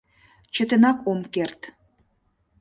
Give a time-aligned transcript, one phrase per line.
[0.53, 1.61] Чытенак ом керт!